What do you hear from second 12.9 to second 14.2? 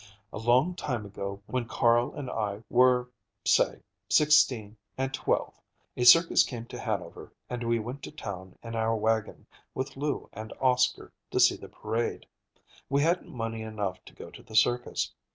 hadn't money enough to